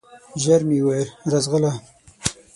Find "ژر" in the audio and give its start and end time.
0.43-0.61